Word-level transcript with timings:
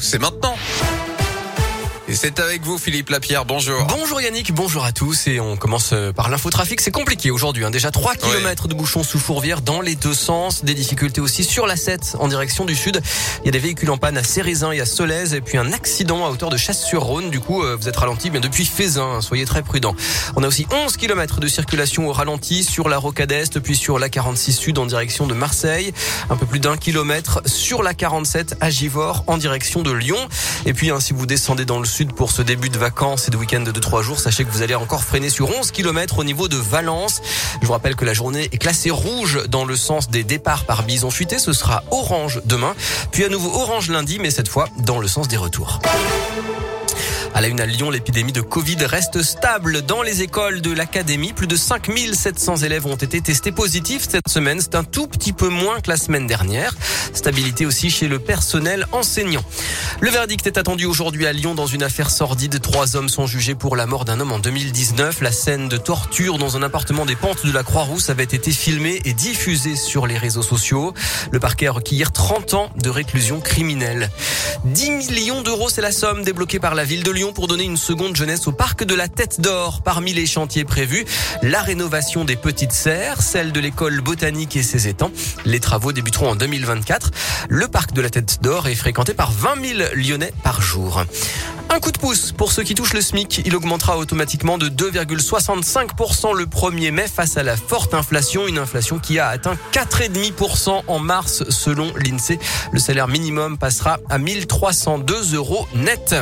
c'est 0.00 0.18
maintenant. 0.18 0.54
Et 2.10 2.14
c'est 2.14 2.40
avec 2.40 2.62
vous 2.62 2.78
Philippe 2.78 3.10
Lapierre, 3.10 3.44
bonjour. 3.44 3.86
Bonjour 3.86 4.18
Yannick, 4.18 4.54
bonjour 4.54 4.82
à 4.82 4.92
tous 4.92 5.26
et 5.26 5.40
on 5.40 5.58
commence 5.58 5.90
euh, 5.92 6.10
par 6.10 6.30
l'infotrafic. 6.30 6.80
C'est 6.80 6.90
compliqué 6.90 7.30
aujourd'hui, 7.30 7.66
hein. 7.66 7.70
déjà 7.70 7.90
3 7.90 8.14
km 8.14 8.66
de 8.66 8.72
bouchons 8.72 9.02
sous 9.02 9.18
Fourvière 9.18 9.60
dans 9.60 9.82
les 9.82 9.94
deux 9.94 10.14
sens, 10.14 10.64
des 10.64 10.72
difficultés 10.72 11.20
aussi 11.20 11.44
sur 11.44 11.66
la 11.66 11.76
7 11.76 12.16
en 12.18 12.28
direction 12.28 12.64
du 12.64 12.74
sud. 12.74 13.02
Il 13.42 13.44
y 13.44 13.48
a 13.50 13.52
des 13.52 13.58
véhicules 13.58 13.90
en 13.90 13.98
panne 13.98 14.16
à 14.16 14.22
Cérézin 14.22 14.72
et 14.72 14.80
à 14.80 14.86
Solèze 14.86 15.34
et 15.34 15.42
puis 15.42 15.58
un 15.58 15.70
accident 15.74 16.24
à 16.24 16.30
hauteur 16.30 16.48
de 16.48 16.56
Chasse-sur-Rhône. 16.56 17.28
Du 17.28 17.40
coup, 17.40 17.62
euh, 17.62 17.76
vous 17.78 17.90
êtes 17.90 17.96
ralenti 17.98 18.30
bien 18.30 18.40
depuis 18.40 18.64
Fézin, 18.64 19.16
hein. 19.16 19.20
soyez 19.20 19.44
très 19.44 19.60
prudents. 19.62 19.94
On 20.34 20.42
a 20.42 20.48
aussi 20.48 20.66
11 20.72 20.96
km 20.96 21.40
de 21.40 21.46
circulation 21.46 22.08
au 22.08 22.12
ralenti 22.12 22.64
sur 22.64 22.88
la 22.88 22.96
Rocade 22.96 23.32
Est 23.32 23.60
puis 23.60 23.76
sur 23.76 23.98
la 23.98 24.08
46 24.08 24.54
Sud 24.54 24.78
en 24.78 24.86
direction 24.86 25.26
de 25.26 25.34
Marseille. 25.34 25.92
Un 26.30 26.36
peu 26.38 26.46
plus 26.46 26.60
d'un 26.60 26.78
kilomètre 26.78 27.42
sur 27.44 27.82
la 27.82 27.92
47 27.92 28.56
à 28.62 28.70
Givors 28.70 29.24
en 29.26 29.36
direction 29.36 29.82
de 29.82 29.92
Lyon. 29.92 30.16
Et 30.64 30.72
puis, 30.72 30.90
hein, 30.90 31.00
si 31.00 31.12
vous 31.12 31.26
descendez 31.26 31.66
dans 31.66 31.80
le 31.80 31.84
sud, 31.84 31.97
pour 32.06 32.30
ce 32.30 32.42
début 32.42 32.68
de 32.68 32.78
vacances 32.78 33.26
et 33.28 33.30
de 33.30 33.36
week-end 33.36 33.60
de 33.60 33.72
3 33.72 34.02
jours. 34.02 34.20
Sachez 34.20 34.44
que 34.44 34.50
vous 34.50 34.62
allez 34.62 34.74
encore 34.74 35.02
freiner 35.02 35.30
sur 35.30 35.50
11 35.50 35.70
km 35.72 36.18
au 36.18 36.24
niveau 36.24 36.48
de 36.48 36.56
Valence. 36.56 37.20
Je 37.60 37.66
vous 37.66 37.72
rappelle 37.72 37.96
que 37.96 38.04
la 38.04 38.14
journée 38.14 38.48
est 38.52 38.58
classée 38.58 38.90
rouge 38.90 39.40
dans 39.48 39.64
le 39.64 39.76
sens 39.76 40.08
des 40.08 40.22
départs 40.22 40.64
par 40.64 40.84
bison 40.84 41.10
fuité. 41.10 41.38
Ce 41.38 41.52
sera 41.52 41.82
orange 41.90 42.40
demain, 42.44 42.74
puis 43.10 43.24
à 43.24 43.28
nouveau 43.28 43.52
orange 43.52 43.90
lundi, 43.90 44.18
mais 44.20 44.30
cette 44.30 44.48
fois 44.48 44.68
dans 44.78 45.00
le 45.00 45.08
sens 45.08 45.28
des 45.28 45.36
retours. 45.36 45.80
À 47.34 47.40
la 47.40 47.48
une 47.48 47.60
à 47.60 47.66
Lyon, 47.66 47.90
l'épidémie 47.90 48.32
de 48.32 48.40
Covid 48.40 48.84
reste 48.84 49.22
stable 49.22 49.82
dans 49.82 50.02
les 50.02 50.22
écoles 50.22 50.60
de 50.60 50.72
l'académie. 50.72 51.32
Plus 51.32 51.46
de 51.46 51.56
5700 51.56 52.56
élèves 52.58 52.86
ont 52.86 52.96
été 52.96 53.20
testés 53.20 53.52
positifs 53.52 54.08
cette 54.08 54.28
semaine. 54.28 54.60
C'est 54.60 54.74
un 54.74 54.84
tout 54.84 55.06
petit 55.06 55.32
peu 55.32 55.48
moins 55.48 55.80
que 55.80 55.90
la 55.90 55.96
semaine 55.96 56.26
dernière. 56.26 56.74
Stabilité 57.12 57.66
aussi 57.66 57.90
chez 57.90 58.08
le 58.08 58.18
personnel 58.18 58.86
enseignant. 58.92 59.42
Le 60.00 60.10
verdict 60.10 60.46
est 60.46 60.58
attendu 60.58 60.86
aujourd'hui 60.86 61.26
à 61.26 61.32
Lyon 61.32 61.54
dans 61.54 61.66
une 61.66 61.82
affaire 61.82 62.10
sordide. 62.10 62.60
Trois 62.60 62.96
hommes 62.96 63.08
sont 63.08 63.26
jugés 63.26 63.54
pour 63.54 63.76
la 63.76 63.86
mort 63.86 64.04
d'un 64.04 64.20
homme 64.20 64.32
en 64.32 64.38
2019. 64.38 65.20
La 65.20 65.32
scène 65.32 65.68
de 65.68 65.76
torture 65.76 66.38
dans 66.38 66.56
un 66.56 66.62
appartement 66.62 67.06
des 67.06 67.16
pentes 67.16 67.46
de 67.46 67.52
la 67.52 67.62
Croix-Rousse 67.62 68.10
avait 68.10 68.24
été 68.24 68.50
filmée 68.50 69.00
et 69.04 69.12
diffusée 69.12 69.76
sur 69.76 70.06
les 70.06 70.18
réseaux 70.18 70.42
sociaux. 70.42 70.94
Le 71.30 71.40
parquet 71.40 71.66
a 71.66 71.72
requis 71.72 72.02
30 72.12 72.54
ans 72.54 72.70
de 72.76 72.90
réclusion 72.90 73.40
criminelle. 73.40 74.10
10 74.64 74.90
millions 74.90 75.42
d'euros, 75.42 75.68
c'est 75.68 75.82
la 75.82 75.92
somme 75.92 76.22
débloquée 76.22 76.58
par 76.58 76.74
la 76.74 76.84
ville 76.84 77.02
de 77.02 77.10
Lyon 77.10 77.17
pour 77.26 77.48
donner 77.48 77.64
une 77.64 77.76
seconde 77.76 78.14
jeunesse 78.14 78.46
au 78.46 78.52
parc 78.52 78.84
de 78.84 78.94
la 78.94 79.08
Tête 79.08 79.40
d'Or. 79.40 79.82
Parmi 79.82 80.14
les 80.14 80.24
chantiers 80.24 80.64
prévus, 80.64 81.04
la 81.42 81.62
rénovation 81.62 82.24
des 82.24 82.36
petites 82.36 82.70
serres, 82.70 83.22
celle 83.22 83.50
de 83.50 83.58
l'école 83.58 84.00
botanique 84.00 84.54
et 84.54 84.62
ses 84.62 84.86
étangs. 84.86 85.10
Les 85.44 85.58
travaux 85.58 85.90
débuteront 85.90 86.30
en 86.30 86.36
2024. 86.36 87.10
Le 87.48 87.66
parc 87.66 87.92
de 87.92 88.00
la 88.02 88.08
Tête 88.08 88.38
d'Or 88.40 88.68
est 88.68 88.76
fréquenté 88.76 89.14
par 89.14 89.32
20 89.32 89.66
000 89.78 89.80
Lyonnais 89.96 90.32
par 90.44 90.62
jour. 90.62 91.02
Un 91.70 91.80
coup 91.80 91.90
de 91.90 91.98
pouce 91.98 92.32
pour 92.32 92.52
ceux 92.52 92.62
qui 92.62 92.74
touchent 92.74 92.94
le 92.94 93.00
SMIC. 93.00 93.42
Il 93.44 93.56
augmentera 93.56 93.98
automatiquement 93.98 94.56
de 94.56 94.68
2,65% 94.68 96.34
le 96.36 96.46
1er 96.46 96.92
mai 96.92 97.08
face 97.08 97.36
à 97.36 97.42
la 97.42 97.56
forte 97.56 97.94
inflation. 97.94 98.46
Une 98.46 98.58
inflation 98.58 99.00
qui 99.00 99.18
a 99.18 99.26
atteint 99.28 99.56
4,5% 99.72 100.82
en 100.86 100.98
mars 101.00 101.42
selon 101.50 101.92
l'INSEE. 101.96 102.38
Le 102.70 102.78
salaire 102.78 103.08
minimum 103.08 103.58
passera 103.58 103.98
à 104.08 104.18
1302 104.18 105.34
euros 105.34 105.66
net. 105.74 106.14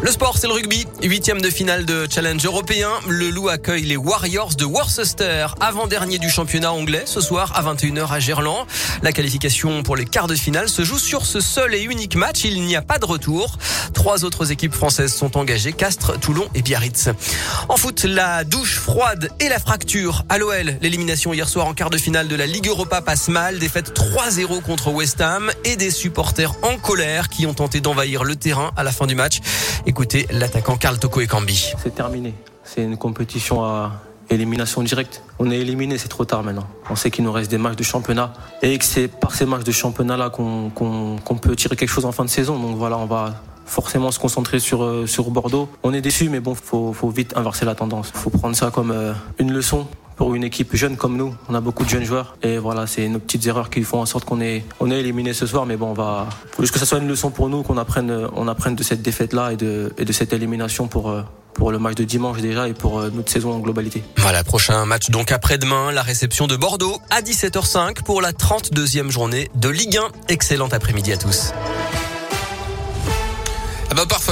Le 0.00 0.12
sport, 0.12 0.38
c'est 0.38 0.46
le 0.46 0.52
rugby. 0.52 0.86
Huitième 1.02 1.40
de 1.40 1.50
finale 1.50 1.84
de 1.84 2.06
challenge 2.08 2.44
européen. 2.44 2.88
Le 3.08 3.30
Loup 3.30 3.48
accueille 3.48 3.82
les 3.82 3.96
Warriors 3.96 4.54
de 4.54 4.64
Worcester, 4.64 5.48
avant-dernier 5.58 6.18
du 6.18 6.30
championnat 6.30 6.72
anglais, 6.72 7.02
ce 7.04 7.20
soir 7.20 7.52
à 7.56 7.62
21h 7.62 8.12
à 8.12 8.20
Gerland. 8.20 8.64
La 9.02 9.10
qualification 9.10 9.82
pour 9.82 9.96
les 9.96 10.04
quarts 10.04 10.28
de 10.28 10.36
finale 10.36 10.68
se 10.68 10.84
joue 10.84 11.00
sur 11.00 11.26
ce 11.26 11.40
seul 11.40 11.74
et 11.74 11.82
unique 11.82 12.14
match. 12.14 12.44
Il 12.44 12.62
n'y 12.62 12.76
a 12.76 12.82
pas 12.82 12.98
de 12.98 13.06
retour. 13.06 13.58
Trois 13.92 14.24
autres 14.24 14.52
équipes 14.52 14.72
françaises 14.72 15.12
sont 15.12 15.36
engagées, 15.36 15.72
Castres, 15.72 16.18
Toulon 16.20 16.46
et 16.54 16.62
Biarritz. 16.62 17.08
En 17.68 17.76
foot, 17.76 18.04
la 18.04 18.44
douche 18.44 18.78
froide 18.78 19.30
et 19.40 19.48
la 19.48 19.58
fracture 19.58 20.24
à 20.28 20.38
l'OL. 20.38 20.76
L'élimination 20.80 21.32
hier 21.32 21.48
soir 21.48 21.66
en 21.66 21.74
quart 21.74 21.90
de 21.90 21.98
finale 21.98 22.28
de 22.28 22.36
la 22.36 22.46
Ligue 22.46 22.68
Europa 22.68 23.02
passe 23.02 23.26
mal. 23.26 23.58
Défaite 23.58 23.98
3-0 23.98 24.62
contre 24.62 24.92
West 24.92 25.20
Ham 25.20 25.50
et 25.64 25.74
des 25.74 25.90
supporters 25.90 26.54
en 26.62 26.78
colère 26.78 27.28
qui 27.28 27.46
ont 27.46 27.54
tenté 27.54 27.80
d'envahir 27.80 28.22
le 28.22 28.36
terrain 28.36 28.70
à 28.76 28.84
la 28.84 28.92
fin 28.92 29.06
du 29.06 29.16
match. 29.16 29.40
Écoutez 29.88 30.26
l'attaquant 30.30 30.76
Karl 30.76 30.98
Toko 30.98 31.22
Ekambi. 31.22 31.72
C'est 31.82 31.94
terminé. 31.94 32.34
C'est 32.62 32.82
une 32.82 32.98
compétition 32.98 33.64
à 33.64 34.02
élimination 34.28 34.82
directe. 34.82 35.22
On 35.38 35.50
est 35.50 35.56
éliminé, 35.56 35.96
c'est 35.96 36.08
trop 36.08 36.26
tard 36.26 36.42
maintenant. 36.42 36.66
On 36.90 36.94
sait 36.94 37.10
qu'il 37.10 37.24
nous 37.24 37.32
reste 37.32 37.50
des 37.50 37.56
matchs 37.56 37.76
de 37.76 37.82
championnat 37.84 38.34
et 38.60 38.76
que 38.76 38.84
c'est 38.84 39.08
par 39.08 39.34
ces 39.34 39.46
matchs 39.46 39.64
de 39.64 39.72
championnat-là 39.72 40.28
qu'on 40.28 41.38
peut 41.40 41.56
tirer 41.56 41.74
quelque 41.74 41.88
chose 41.88 42.04
en 42.04 42.12
fin 42.12 42.26
de 42.26 42.28
saison. 42.28 42.58
Donc 42.58 42.76
voilà, 42.76 42.98
on 42.98 43.06
va 43.06 43.36
forcément 43.64 44.10
se 44.10 44.18
concentrer 44.18 44.58
sur, 44.58 44.82
euh, 44.82 45.06
Bordeaux. 45.28 45.70
On 45.82 45.94
est 45.94 46.02
déçu, 46.02 46.28
mais 46.28 46.40
bon, 46.40 46.54
faut, 46.54 46.92
faut 46.92 47.08
vite 47.08 47.34
inverser 47.34 47.64
la 47.64 47.74
tendance. 47.74 48.10
faut 48.12 48.28
prendre 48.28 48.54
ça 48.54 48.70
comme 48.70 48.90
euh, 48.90 49.14
une 49.38 49.52
leçon 49.52 49.86
pour 50.18 50.34
une 50.34 50.44
équipe 50.44 50.74
jeune 50.74 50.96
comme 50.96 51.16
nous. 51.16 51.34
On 51.48 51.54
a 51.54 51.60
beaucoup 51.60 51.84
de 51.84 51.88
jeunes 51.88 52.04
joueurs 52.04 52.36
et 52.42 52.58
voilà, 52.58 52.86
c'est 52.86 53.08
nos 53.08 53.20
petites 53.20 53.46
erreurs 53.46 53.70
qui 53.70 53.82
font 53.84 54.00
en 54.00 54.06
sorte 54.06 54.24
qu'on 54.24 54.40
est, 54.40 54.64
on 54.80 54.90
est 54.90 54.98
éliminé 54.98 55.32
ce 55.32 55.46
soir. 55.46 55.64
Mais 55.64 55.76
bon, 55.76 55.90
on 55.90 55.94
va, 55.94 56.28
juste 56.58 56.72
que 56.74 56.78
ça 56.78 56.84
soit 56.84 56.98
une 56.98 57.08
leçon 57.08 57.30
pour 57.30 57.48
nous, 57.48 57.62
qu'on 57.62 57.78
apprenne, 57.78 58.28
on 58.34 58.48
apprenne 58.48 58.74
de 58.74 58.82
cette 58.82 59.00
défaite-là 59.00 59.52
et 59.52 59.56
de, 59.56 59.94
et 59.96 60.04
de 60.04 60.12
cette 60.12 60.32
élimination 60.32 60.88
pour, 60.88 61.08
euh, 61.10 61.22
pour 61.54 61.70
le 61.70 61.78
match 61.78 61.94
de 61.94 62.02
dimanche 62.02 62.40
déjà 62.40 62.68
et 62.68 62.74
pour 62.74 63.00
notre 63.00 63.30
saison 63.30 63.52
en 63.52 63.60
globalité. 63.60 64.02
Voilà, 64.16 64.42
prochain 64.42 64.84
match 64.84 65.08
donc 65.10 65.30
après-demain, 65.30 65.92
la 65.92 66.02
réception 66.02 66.48
de 66.48 66.56
Bordeaux 66.56 66.98
à 67.10 67.22
17h05 67.22 68.02
pour 68.02 68.20
la 68.20 68.32
32e 68.32 69.10
journée 69.10 69.48
de 69.54 69.68
Ligue 69.68 69.98
1. 69.98 70.08
Excellent 70.28 70.68
après-midi 70.68 71.12
à 71.12 71.16
tous. 71.16 71.52
Ah 73.90 73.94
bah 73.94 74.04
parfait. 74.06 74.26